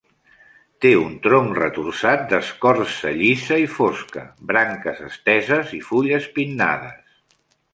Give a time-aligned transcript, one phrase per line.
[0.85, 7.17] Té un tronc retorçat d'escorça llisa i fosca, branques esteses i fulles pinnades